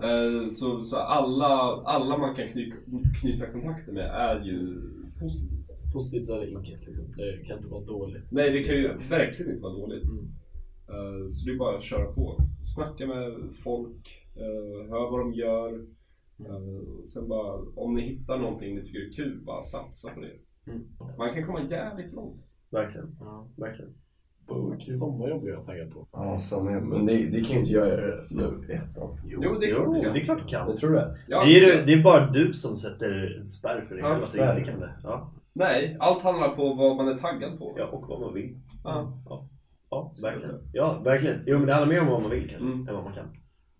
[0.02, 2.76] Eh, så så alla, alla man kan knyta,
[3.20, 4.82] knyta kontakter med är ju
[5.20, 5.92] positivt.
[5.92, 7.04] Positivt så är det inget liksom.
[7.16, 8.32] Det kan inte vara dåligt.
[8.32, 10.04] Nej, det kan ju verkligen inte vara dåligt.
[10.10, 10.24] Mm.
[10.88, 12.38] Eh, Så det är bara att köra på.
[12.74, 13.32] Snacka med
[13.64, 15.74] folk, eh, hör vad de gör.
[16.46, 20.32] Eh, Sen bara, om ni hittar någonting ni tycker är kul, bara satsa på det.
[20.72, 20.86] Mm.
[21.18, 22.42] Man kan komma jävligt långt.
[22.70, 23.16] Verkligen.
[23.20, 23.46] Ja.
[23.56, 23.94] Verkligen.
[24.80, 26.08] Sommarjobb är jag taggad på.
[26.12, 26.82] Ja, som jag.
[26.82, 29.18] Men det, det kan ju inte jag göra nu i ettan.
[29.24, 30.12] Jo, det är klart Jo, du kan.
[30.14, 30.68] det är klart du kan.
[30.68, 31.16] Jag tror det.
[31.28, 34.04] Ja, Det är, det är bara du som sätter en spärr för dig.
[34.04, 34.58] Ja, så att du spärr.
[34.58, 34.90] inte kan det.
[35.02, 35.32] Ja.
[35.52, 37.74] Nej, allt handlar på vad man är taggad på.
[37.78, 38.60] ja, och vad man vill.
[38.84, 39.12] Ja.
[39.28, 39.48] Ja,
[39.90, 40.60] ja verkligen.
[40.72, 41.40] Ja, verkligen.
[41.46, 42.88] Jo, men det handlar mer om vad man vill kanske, Mm.
[42.88, 43.26] än vad man kan.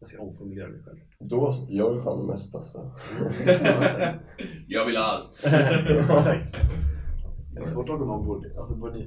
[0.00, 0.98] Jag ska omformulera mig själv.
[1.20, 2.62] Då gör vi fan det mesta.
[2.64, 2.90] Så.
[4.68, 5.28] Jag vill allt.
[5.88, 6.56] Exakt.
[7.56, 9.00] Det är svårt att om man bor, alltså bor ni,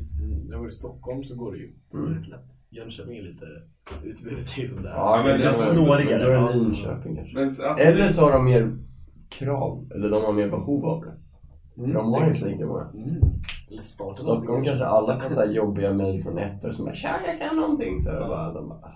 [0.49, 2.13] jag bor i Stockholm så går det ju Mm.
[2.13, 2.51] rätt lätt.
[2.69, 3.45] Jönköping är lite,
[4.03, 4.93] utbudet är ju som det är.
[4.93, 6.23] Ja, men det är snårigare.
[6.25, 7.33] Då är det Linköping kanske.
[7.35, 8.77] Men, alltså, Eller så har de mer
[9.29, 11.13] krav, eller de har mer behov av det.
[11.77, 12.47] Mm, De har tänk inte så.
[12.49, 12.89] lika många.
[12.93, 13.79] Mm.
[13.79, 17.55] Stockholm kanske alla får så här jobbiga mejl från ettor som bara “tja, jag kan
[17.55, 18.91] någonting” så bara, de bara,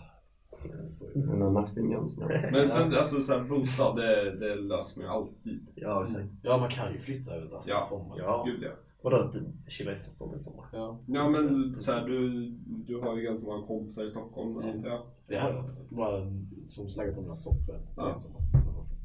[1.16, 2.32] Men nothing else now.
[2.52, 5.68] Men sen, alltså så här, bostad, det, det löser man ju alltid.
[5.76, 6.26] Ja, exakt.
[6.42, 7.78] ja, man kan ju flytta över alltså, Ja.
[7.78, 8.18] sommar.
[8.20, 8.44] Ja.
[8.48, 8.70] Gud ja.
[9.04, 9.36] Vadå, att
[9.68, 10.66] chilla i Stockholm i sommar?
[10.74, 14.70] Ja, Ja men så här, du, du har ju ganska många kompisar i Stockholm Mm.
[14.70, 15.02] antar jag.
[15.28, 16.22] det här är bara
[16.68, 17.80] som slaggar på några soffor.
[17.98, 18.16] Ja.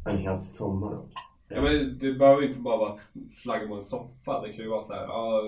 [0.06, 1.12] En hel sommar dock.
[1.48, 3.00] Ja, men det behöver ju inte bara vara att
[3.42, 4.40] flagga på en soffa.
[4.42, 5.42] Det kan ju vara så här, ja,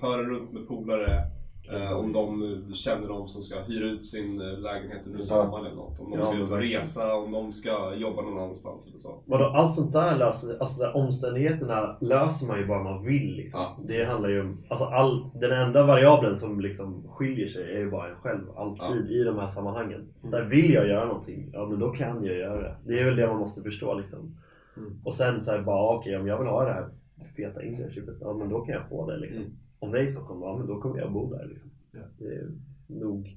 [0.00, 1.30] höra runt med polare.
[1.72, 5.76] Eh, om de känner någon som ska hyra ut sin eh, lägenhet under sommaren eller
[5.76, 6.00] något.
[6.00, 9.22] Om de Ja, ska ut och resa, om de ska jobba någon annanstans eller så.
[9.24, 13.36] Vadå, allt sånt där löser alltså så här, omständigheterna löser man ju bara man vill
[13.36, 13.60] liksom.
[13.60, 13.78] Ja.
[13.86, 17.90] Det handlar ju om, alltså all, den enda variabeln som liksom skiljer sig är ju
[17.90, 20.08] bara en själv, alltid i de här sammanhangen.
[20.30, 22.76] Så här, vill jag göra någonting, ja men då kan jag göra det.
[22.86, 24.36] Det är väl det man måste förstå liksom.
[24.76, 25.00] Mm.
[25.04, 26.88] Och sen så här, bara okej om jag vill ha det här
[27.36, 29.42] feta internshipet, ja men då kan jag få det liksom.
[29.42, 29.56] Mm.
[29.84, 31.70] Om det är i Stockholm, ja men då kommer jag bo där liksom.
[31.92, 32.00] Ja.
[32.18, 32.48] Det är
[32.86, 33.36] nog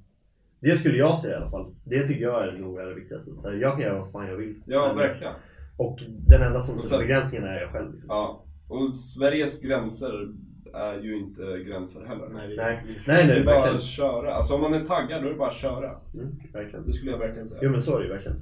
[0.60, 1.76] det skulle jag säga i alla fall.
[1.84, 3.36] Det tycker jag är nog det viktigaste.
[3.36, 4.64] Så här, jag kan göra vad fan jag vill.
[4.66, 5.34] Ja, Men- verkligen.
[5.78, 7.92] och den enda som sätter begränsningarna är jag själv.
[7.92, 8.08] Liksom.
[8.10, 8.44] Ja.
[8.68, 10.34] Och Sveriges gränser
[10.74, 12.30] är ju inte gränser heller.
[12.34, 12.84] Nej, vi, Nej.
[12.88, 13.76] vi, Nej, det nej, är bara verkligen.
[13.76, 14.34] att köra.
[14.34, 16.00] Alltså om man är taggad då är det bara att köra.
[16.14, 16.86] Mm, verkligen.
[16.86, 17.62] Det skulle jag verkligen säga.
[17.64, 18.38] Jo men så är det ju verkligen.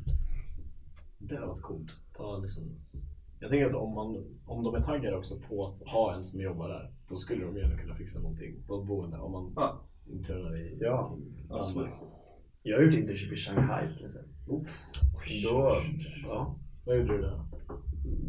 [1.17, 1.91] Det hade varit coolt.
[2.17, 2.63] Ta liksom,
[3.39, 6.41] jag tänker att om, man, om de är taggade också på att ha en som
[6.41, 9.81] jobbar där, då skulle de gärna kunna fixa någonting på ett boende om man Ja.
[10.11, 11.17] internar i Ja,
[11.49, 11.75] absolut.
[11.85, 11.99] Danmark.
[12.63, 14.31] Jag har gjort internship i Shanghai till exempel.
[14.47, 14.61] Då,
[16.27, 17.41] ja, Vad gjorde du där?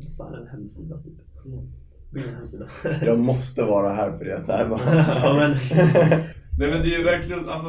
[0.03, 1.15] designade en hemsida typ.
[2.13, 2.67] Byggde en hemsida.
[3.03, 4.43] Jag måste vara här för det.
[4.43, 4.81] Så här bara.
[5.23, 5.51] ja men,
[6.59, 7.69] Nej men det är ju verkligen, alltså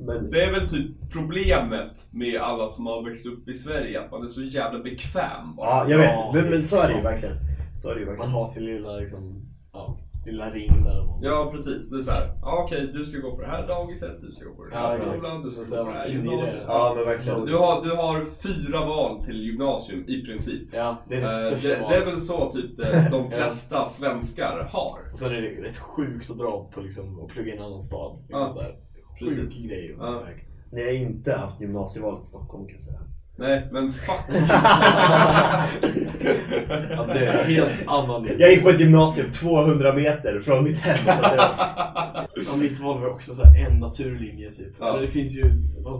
[0.00, 4.10] men Det är väl typ problemet med alla som har växt upp i Sverige, att
[4.10, 5.68] man är så jävla bekväm bara.
[5.70, 6.06] ja, jag vet.
[6.10, 7.34] Ja, Men, men så är det ju verkligen.
[7.78, 8.32] Så är det ju Man verkligen.
[8.32, 11.06] har sin lilla, liksom, ja, lilla ring där.
[11.06, 14.20] Man, Ja precis, det är såhär, ja okej du ska gå på det här dagiset,
[14.20, 16.06] du ska gå på den här Ja, skolan, du Så ska gå på det här
[16.08, 16.12] det.
[16.14, 16.62] gymnasiet.
[16.66, 17.44] Ja men verkligen.
[17.46, 20.68] Du har, du har fyra val till gymnasium i princip.
[20.72, 23.84] Ja, det är det Eh, största det, det är väl så typ det, de flesta
[23.84, 24.98] svenskar har.
[25.10, 27.80] Och Sen är det rätt sjukt att dra på liksom, och plugga i en annan
[27.80, 28.16] stad.
[28.18, 28.91] Liksom Ja, så här, precis.
[29.30, 29.96] Sjuk grej.
[29.98, 30.22] Ja.
[30.72, 32.98] Ni har inte haft gymnasievalet i Stockholm kan jag säga.
[33.38, 34.20] Nej men fuck.
[36.90, 38.38] Ja, det är en helt annan linje.
[38.38, 40.98] Jag gick på ett gymnasium 200 meter från mitt hem.
[40.98, 41.50] Så det var...
[42.36, 44.74] Ja, mitt val var också så här en naturlinje typ.
[44.78, 44.90] Ja.
[44.92, 45.44] Eller det finns ju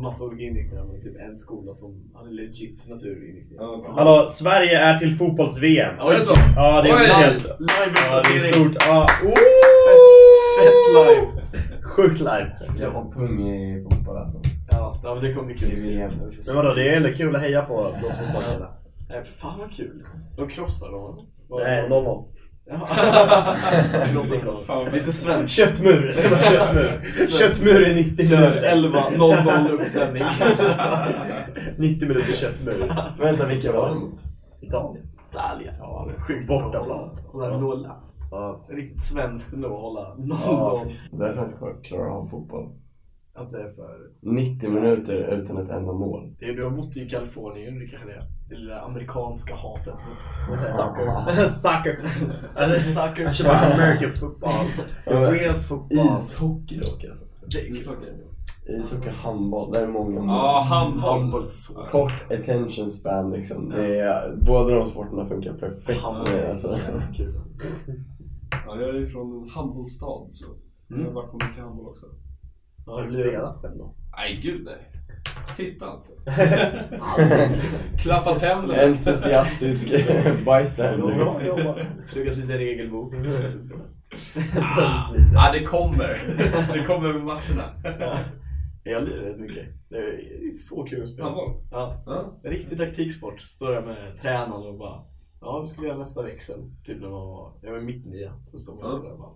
[0.02, 3.58] massa olika inriktningar men typ en skola som hade legit naturinriktning.
[3.58, 3.92] Ja.
[3.96, 5.94] Hallå, Sverige är till fotbolls-VM.
[6.00, 6.35] Oj, Är det så?
[6.56, 7.44] Ja, det är officiellt.
[7.44, 8.76] Live Ja, det är stort.
[8.88, 9.06] Ja.
[10.58, 11.42] Fett live!
[11.96, 12.52] Sjukt live.
[12.78, 14.40] Jag har pung i fotboll alltså.
[14.70, 16.09] Ja, men det kommer bli kul att se.
[16.46, 18.70] Men vadå, det är ändå kul att heja på de som fotbollsspelar.
[19.09, 20.02] Nej, fan vad kul.
[20.37, 21.22] De krossar dem alltså.
[21.50, 22.24] Nej, 0-0.
[22.66, 22.87] Ja.
[24.12, 24.57] Krossar dem.
[24.66, 25.52] Fan, vad Lite svenskt.
[25.52, 26.12] Köttmur.
[26.52, 27.00] Köttmur.
[27.38, 28.62] Köttmur i 90 Kör minuter.
[28.62, 30.22] 11, 0-0 uppställning.
[31.78, 32.74] 90 minuter köttmur.
[33.18, 34.14] Vänta, vilka var det mot?
[34.61, 35.07] Italien.
[35.31, 35.74] Italien.
[35.74, 37.18] Är sjukt Bortaplan.
[37.35, 37.96] Nolla.
[38.33, 38.66] Ja.
[38.68, 40.37] Riktigt svenskt ändå att hålla 0-0.
[40.47, 40.85] Ja.
[41.11, 42.68] Därför jag inte klarar av fotboll.
[43.35, 43.99] Att det är för...
[44.21, 46.35] 90 minuter utan ett enda mål.
[46.38, 48.25] Det är, du har bott i Kalifornien, det kanske det är.
[48.49, 51.47] Det lilla amerikanska hatet mot soccer.
[51.47, 52.07] Soccer.
[52.95, 53.23] Soccer.
[53.23, 54.66] Jag kör American football.
[55.05, 55.99] Real football.
[56.18, 57.27] Ishockey dock alltså.
[57.47, 57.77] Det är kul.
[58.66, 60.29] Ishockey, handboll, där är många mål.
[60.29, 61.11] Ja, handboll.
[61.11, 61.75] Handboll så.
[61.75, 63.68] Kort attention span liksom.
[63.68, 66.77] Det är, båda de sporterna funkar perfekt Handboll för mig är alltså.
[67.16, 67.35] kul.
[68.66, 70.44] Ja, jag är från en handbollsstad så
[70.88, 72.07] jag har varit på mycket handboll också.
[72.87, 73.94] Ja, Har det du spelat själv då?
[74.16, 74.88] Nej gud nej.
[75.57, 76.33] Titta inte.
[77.98, 78.83] Klappat händerna.
[78.83, 79.90] Entusiastisk
[80.46, 81.16] bystander.
[81.16, 81.77] Bra jobbat.
[82.12, 83.14] Pluggat lite regelbok.
[84.61, 86.37] Ah, ah, det kommer.
[86.72, 87.64] Det kommer med matcherna.
[88.85, 89.66] Jag lirar rätt mycket.
[89.88, 91.25] Det är, det så kul att spela.
[91.25, 91.51] Handboll?
[91.70, 92.40] Ja, Ja.
[92.51, 93.40] riktig taktiksport.
[93.40, 95.01] Står jag med tränaren och bara
[95.42, 96.61] Ja, vi ska göra nästa växel.
[96.85, 98.33] Typ när man var, jag var mitt nia.
[98.44, 99.09] Så står man Ja.
[99.09, 99.31] där bara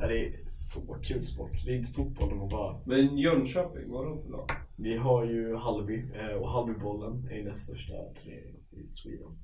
[0.00, 1.50] Ja, det är så kul sport.
[1.64, 4.50] Det är inte fotboll, de bara Men Jönköping, vad har de för lag?
[4.76, 9.38] Vi har ju Hallby eh, och Hallbybollen är näst största turnering i Sweden.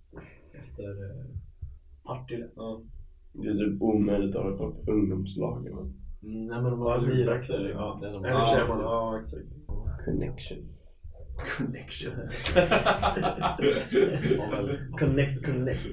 [0.53, 1.27] Efter eh,
[2.05, 2.49] Partille.
[2.57, 2.83] Ja.
[3.33, 5.75] Det är typ omöjligt att hålla koll på ungdomslagen.
[5.75, 8.01] men Mm, nej men de har lirat så är det Ja.
[8.05, 8.83] Eller Ja, man, typ.
[8.85, 9.45] ja exakt.
[10.05, 10.91] Connections.
[11.37, 12.51] Connections.
[14.99, 15.87] Connect, connect.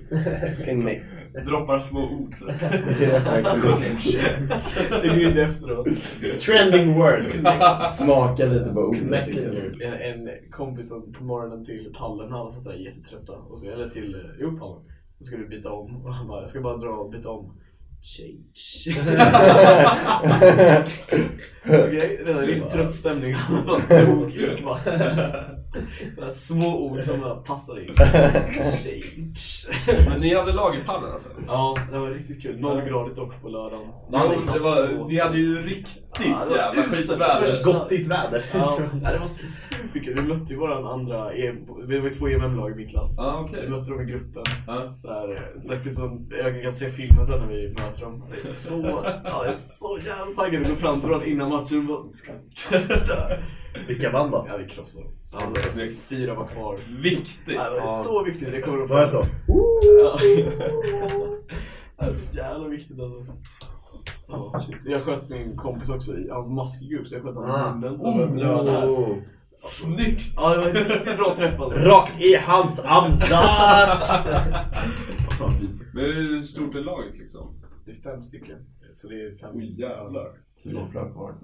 [0.66, 1.06] Connect.
[1.46, 2.46] Droppar små ord så.
[3.62, 4.78] Connections.
[5.04, 5.88] Det blir det efteråt.
[6.40, 7.24] Trending word.
[7.92, 8.94] Smaka lite på.
[8.94, 9.60] Connections.
[9.82, 13.34] En, en kompis som på morgonen till pallen, alla satt där jättetrötta.
[13.34, 14.82] Och så, eller till, eh, jo pallen.
[15.18, 16.06] Så skulle vi byta om.
[16.06, 17.58] Och han bara, jag ska bara dra och byta om.
[18.04, 19.00] Change.
[21.66, 23.36] Okej, redan det trött stämning.
[26.18, 27.96] Bara små ord som bara passar in.
[27.96, 29.34] Change.
[30.10, 31.30] Men ni hade lagerpallen alltså?
[31.48, 32.60] Ja, det var riktigt kul.
[32.60, 33.88] Nollgradigt dock på lördagen.
[34.12, 37.42] Ja, det var, ni hade ju riktigt Ja, det var jävla skitväder.
[37.42, 38.46] Först- Gottigt väder.
[38.54, 38.80] Ja,
[39.12, 40.16] det var superkul.
[40.16, 41.30] Vi mötte ju våran andra,
[41.88, 43.16] vi var ju två EMM-lag i min klass.
[43.18, 43.64] Ja, Så okej.
[43.66, 44.44] vi mötte dem i gruppen.
[44.68, 44.94] Ja.
[45.02, 48.24] Så här, som, jag kan se filmen sen när vi möter dem.
[48.44, 51.50] Det är så, ja, jag är så jävla taggad att gå fram till dem innan
[51.50, 52.32] matchen och bara, ska
[52.88, 53.38] dö.
[53.88, 54.46] Vilka vann då?
[54.50, 55.14] Ja, vi krossade dem.
[55.32, 55.98] Ja, Alltså, snyggt.
[56.10, 56.80] fyra var kvar.
[57.02, 57.56] Viktigt.
[57.56, 59.22] Ja, det var så viktigt, det kommer de Var det så?
[60.04, 60.18] Ja.
[62.00, 63.34] Det är så jävla viktigt alltså.
[64.28, 64.86] Ja, shit.
[64.86, 67.76] Jag sköt min kompis också i hans maskgrupp så jag sköt honom i Ah.
[67.76, 68.68] munnen.
[68.68, 68.90] Här.
[68.90, 69.18] Oh.
[69.56, 70.34] Snyggt!
[70.38, 71.80] Ja, det var en riktigt bra träff alltså.
[71.80, 72.80] Rakt i hans
[75.62, 75.88] visat.
[75.94, 77.62] Men hur stort är laget liksom?
[77.86, 78.58] Det är fem stycken.
[78.94, 79.50] Så det är fem.
[79.54, 80.28] Oj jävlar.
[80.64, 81.36] Tio flak kvar.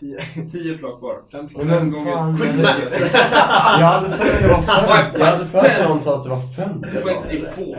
[0.00, 0.18] Tio.
[0.52, 1.14] Tio flak var.
[1.32, 1.66] Fem flak.
[1.66, 2.36] vem gånger-.
[2.36, 3.12] Quick maths.
[3.80, 4.84] Jag hade för mig det var fem.
[5.18, 6.84] Jag hade för någon sa att det var fem.
[7.30, 7.78] 24.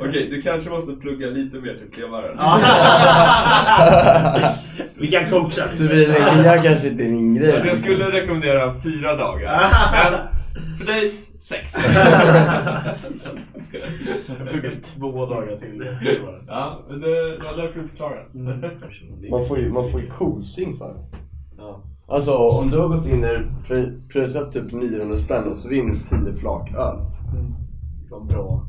[0.00, 2.38] Okej, du kanske måste plugga lite mer till flevaren.
[4.94, 5.70] Vi kan coacha.
[5.70, 7.52] Civilekonomia kanske inte är din grej.
[7.52, 9.60] Alltså jag skulle rekommendera fyra dagar.
[9.92, 11.76] Men för dig, sex.
[14.38, 15.96] Jag pluggade två dagar till.
[16.48, 19.30] Ja, men det det var därför du inte klarade det.
[19.30, 21.18] Man får ju, man får ju kosing för det.
[21.56, 21.80] Ja.
[22.06, 23.68] Alltså om du har gått in och
[24.12, 26.96] prisat typ 900 spänn och så vinner du 10 flak öl.
[28.04, 28.66] Det var bra.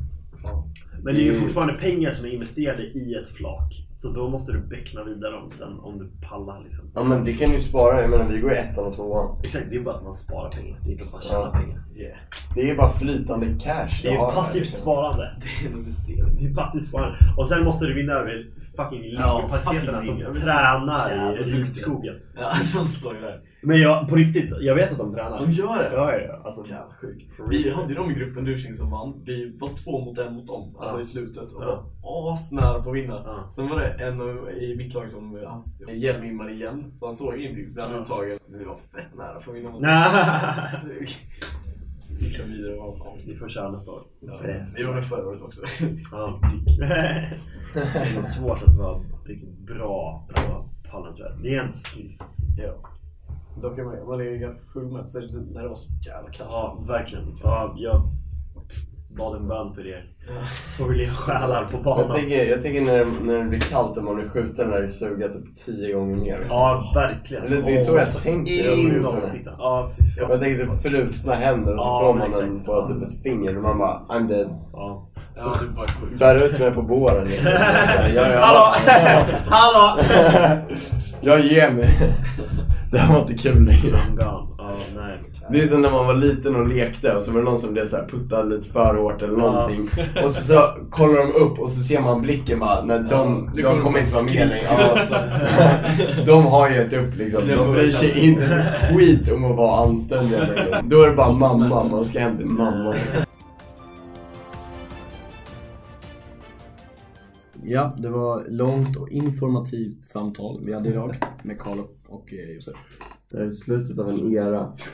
[1.04, 3.86] Men det är ju fortfarande pengar som är investerade i ett flak.
[3.98, 6.92] Så då måste du beckna vidare dem sen om du pallar liksom.
[6.96, 9.42] Ja men det kan du spara, jag menar vi går i ettan och tvåan.
[9.44, 10.80] Exakt, det är bara att man sparar pengar.
[10.84, 11.84] Det är inte att man tjänar pengar.
[11.96, 12.18] Yeah.
[12.56, 14.80] Det är bara flytande cash Det är ju har här, passivt liksom.
[14.82, 15.38] sparande.
[15.62, 16.36] Det är en investering.
[16.40, 17.18] Det är passivt sparande.
[17.38, 21.58] Och sen måste du vinna över fucking Ja, som tränar i duktiga.
[21.58, 22.16] rutskogen.
[22.36, 23.42] Ja, de står ju där.
[23.66, 25.40] Men jag, på riktigt, jag vet att de tränar.
[25.40, 25.90] De gör det?
[25.94, 26.42] Ja, ja.
[26.46, 27.26] Alltså, Jävla sjukt.
[27.50, 29.22] Vi hade ju dem i gruppen Dusing som vann.
[29.26, 31.02] Vi var två mot en mot dem, alltså Ja.
[31.02, 31.54] i slutet.
[31.54, 31.86] Och Ja.
[32.04, 33.22] var asnära på att vinna.
[33.26, 33.48] Ja.
[33.52, 34.22] Sen var det en
[34.62, 35.60] i mitt lag som han
[36.00, 36.92] hjälmimmade igen.
[36.96, 38.38] Så han såg ingenting, så blev han uttagen.
[38.50, 39.84] Men vi var fett nära för att vinna mot.
[42.04, 44.04] Så vi gick vidare och var Vi får köra nästa år.
[44.20, 44.40] Ja.
[44.78, 45.62] Vi gjorde det förra året också.
[46.12, 46.40] Ja.
[47.74, 51.14] Det är nog svårt att vara riktigt bra på pallen.
[51.44, 52.12] Det är en skill.
[52.58, 52.90] ja.
[53.62, 56.52] Dock är man, man är ganska full med, särskilt när det var så jävla kallt.
[56.52, 57.36] Ja, verkligen.
[57.44, 58.02] Ja, jag
[59.18, 60.06] bad en bön för er.
[60.68, 62.12] Sorgliga själar på Jag banan.
[62.12, 65.28] tänker, jag tänker när, när det blir kallt och man blir skjuten när det suger
[65.30, 66.46] typ 10 gånger mer.
[66.50, 67.44] Ja, verkligen.
[67.44, 68.54] Eller det är så jag tänker.
[69.58, 70.30] Ja, fan.
[70.30, 72.66] Jag tänker typ frusna händer och så Ja, får man den exakt.
[72.66, 74.50] på typ ett finger och man bara I'm dead.
[74.74, 75.08] Ja.
[75.38, 76.20] Ja, du är bara sjuk.
[76.20, 77.52] Bär ut mig på båren liksom.
[78.02, 78.74] Jag, jag, Hallå!
[79.46, 80.02] Hallå!
[81.22, 81.90] jag ger mig.
[82.96, 84.02] Det här var inte kul längre.
[84.20, 84.48] Ja,
[84.96, 85.20] nej.
[85.52, 87.74] Det är som när man var liten och lekte och så var det någon som
[87.74, 89.88] blev så här puttad lite för hårt eller någonting.
[90.24, 93.62] Och så, så kollar de upp och så ser man blicken bara, nej de, de
[93.62, 94.58] kommer kommer inte vara med längre.
[94.78, 97.42] Ja, de har gett upp liksom.
[97.48, 100.84] De bryr sig inte skit om att vara anständiga längre.
[100.84, 102.96] Då är det bara mamma, man ska hem till mamma.
[107.64, 112.76] Ja, det var långt och informativt samtal vi hade idag med Karl och eh, Josef.
[113.32, 114.74] Det är slutet av en era.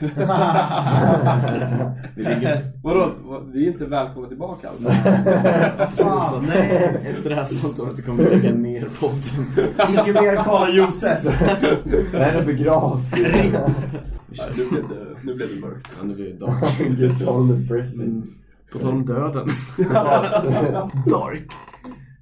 [2.16, 2.82] Vi ligger...
[2.82, 3.12] Vadå?
[3.52, 4.88] Vi är inte välkomna tillbaka alltså?
[6.02, 7.06] Fan, nej!
[7.10, 9.68] Efter det här samtalet kommer vi lägga ner podden.
[9.90, 11.22] Inget mer Karl Josef.
[12.12, 13.04] Det här är begravt.
[14.34, 15.96] Ja, nu, blev det, nu blev det mörkt.
[15.98, 16.98] Ja, nu blir det dark.
[16.98, 18.06] Get on the pressing.
[18.06, 18.22] Mm.
[18.72, 19.46] På tal om döden.
[21.06, 21.52] dark.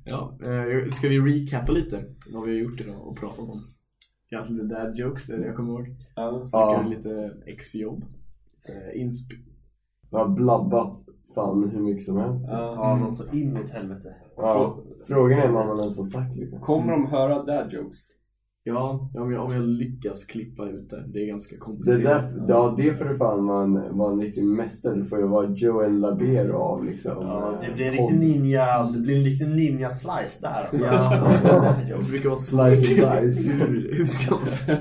[0.05, 3.67] Ja, eh, ska vi recappa lite vad vi har gjort idag och pratat om?
[4.33, 5.87] Jag har haft lite dad jokes, det det jag kommer ihåg.
[6.17, 6.43] Ja.
[6.53, 6.83] Ja.
[6.89, 8.05] lite exjobb.
[8.69, 9.33] Eh, insp...
[10.11, 10.99] Jag har blabbat
[11.35, 12.49] fan hur mycket som helst.
[12.51, 14.15] Ja, något så inåt helvete.
[14.37, 16.61] Ja, frågan är vad man ens har sagt liksom.
[16.61, 17.97] Kommer de höra dad jokes?
[18.75, 21.05] Ja, om jag, om jag lyckas klippa ut det.
[21.13, 22.23] Det är ganska Det komplicerat.
[22.35, 24.95] där, ja, det får du fan en, vara en riktig mästare.
[24.95, 27.27] Du får ju vara Joel Labero av liksom.
[27.27, 30.85] Ja, det eh, blir en riktig ninja, det blir en riktig ninja slice där alltså.
[30.85, 31.27] Ja,
[32.03, 33.53] det brukar vara Slice dice.
[33.53, 34.45] hur, hur ska man...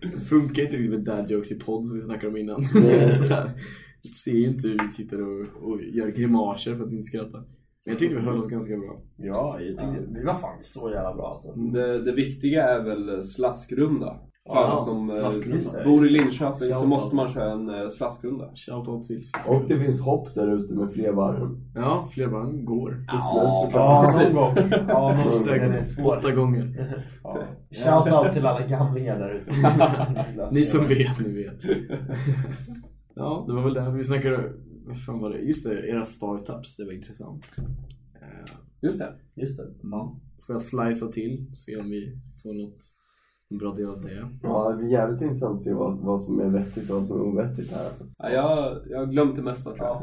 [0.00, 2.64] Det funkar inte riktigt med dad jokes i podd som vi snackade om innan.
[4.24, 7.44] Ser ju inte hur vi sitter och, och gör grimaser för att inte skratta.
[7.86, 9.00] Men jag tyckte vi höll oss ganska bra.
[9.16, 11.52] Ja, jag tyckte, vi var fan så jävla bra alltså.
[11.52, 14.16] Det, det viktiga är väl slaskrunda.
[14.48, 15.84] För alla Ja, som eh, slaskrunda.
[15.84, 16.88] bor i Linköping så Shoutout.
[16.88, 18.50] måste man köra en eh, slaskrunda.
[18.54, 21.60] Shoutout till Och det finns hopp där ute med fler varv.
[21.74, 22.90] Ja, fler varv går.
[22.90, 24.14] Till slut såklart.
[24.14, 24.70] Ja, någon gång.
[24.88, 25.16] Ja,
[25.46, 26.16] Den är svår.
[26.18, 26.94] åtta gånger.
[27.24, 27.38] Ja.
[27.70, 30.48] Shoutout till alla gamlingar där ute.
[30.52, 31.54] Ni som vet, ni vet.
[33.14, 33.90] Ja, det var väl det.
[33.90, 34.52] Vi snackade,
[34.86, 35.38] vad fan var det?
[35.38, 37.44] Just det, era startups, det var intressant.
[38.22, 39.14] Eh, Just det.
[39.34, 39.66] Just det.
[39.82, 40.20] Ja.
[40.46, 42.78] Får jag slicea till, se om vi får något
[43.52, 44.28] en bra del av det.
[44.42, 47.16] Ja, det blir jävligt intressant att se vad, vad som är vettigt och vad som
[47.20, 48.04] är ovettigt här alltså.
[48.18, 50.02] Ja, jag, jag har glömt det mesta tror jag.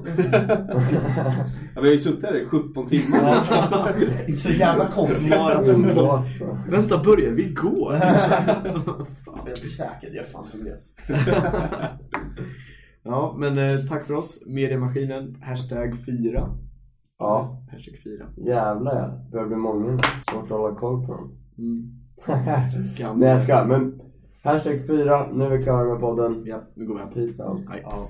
[1.75, 3.35] ja, vi har ju suttit här i 17 timmar.
[4.27, 5.33] Inte så jävla konstigt.
[5.33, 5.73] Alltså.
[6.69, 7.93] Vänta, börjar vi går?
[9.35, 10.75] Jag har inte käkat, jag är fan hungrig.
[13.09, 14.39] Ja, men eh, tack för oss.
[14.45, 16.49] Mediemaskinen, hashtag 4.
[17.19, 18.25] Ja, Hashtag 4.
[18.37, 19.07] jävlar ja.
[19.07, 19.99] Det börjar bli många.
[20.31, 21.31] Svårt att hålla koll på dem.
[21.57, 21.95] Mm.
[23.19, 24.01] Nej jag ska, men
[24.43, 26.43] hashtag 4, nu är vi klara med podden.
[26.45, 27.13] Ja, nu går vi hem.
[27.13, 27.61] Peace out.
[27.69, 27.81] Hej.
[27.83, 28.07] Ja.